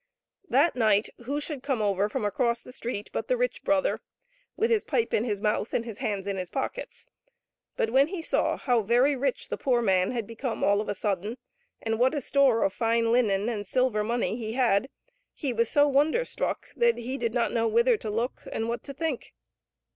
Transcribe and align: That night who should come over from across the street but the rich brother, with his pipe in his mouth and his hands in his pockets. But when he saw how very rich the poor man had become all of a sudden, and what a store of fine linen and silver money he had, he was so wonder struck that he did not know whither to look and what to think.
That 0.49 0.75
night 0.75 1.09
who 1.25 1.39
should 1.39 1.61
come 1.61 1.79
over 1.79 2.09
from 2.09 2.25
across 2.25 2.63
the 2.63 2.71
street 2.73 3.11
but 3.13 3.27
the 3.27 3.37
rich 3.37 3.63
brother, 3.63 4.01
with 4.57 4.71
his 4.71 4.83
pipe 4.83 5.13
in 5.13 5.25
his 5.25 5.41
mouth 5.41 5.75
and 5.75 5.85
his 5.85 5.99
hands 5.99 6.25
in 6.25 6.37
his 6.37 6.49
pockets. 6.49 7.05
But 7.77 7.91
when 7.91 8.07
he 8.07 8.23
saw 8.23 8.57
how 8.57 8.81
very 8.81 9.15
rich 9.15 9.49
the 9.49 9.59
poor 9.59 9.79
man 9.79 10.09
had 10.09 10.25
become 10.25 10.63
all 10.63 10.81
of 10.81 10.89
a 10.89 10.95
sudden, 10.95 11.37
and 11.83 11.99
what 11.99 12.15
a 12.15 12.21
store 12.21 12.63
of 12.63 12.73
fine 12.73 13.11
linen 13.11 13.47
and 13.47 13.67
silver 13.67 14.03
money 14.03 14.35
he 14.37 14.53
had, 14.53 14.89
he 15.35 15.53
was 15.53 15.69
so 15.69 15.87
wonder 15.87 16.25
struck 16.25 16.69
that 16.75 16.97
he 16.97 17.15
did 17.19 17.35
not 17.35 17.51
know 17.53 17.67
whither 17.67 17.95
to 17.97 18.09
look 18.09 18.47
and 18.51 18.67
what 18.67 18.81
to 18.85 18.93
think. 18.93 19.35